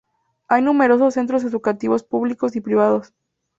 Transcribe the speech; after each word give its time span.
Hay 0.47 0.63
numerosos 0.63 1.13
centros 1.13 1.43
educativos 1.43 2.03
públicos 2.03 2.55
y 2.55 2.61
privados. 2.61 3.13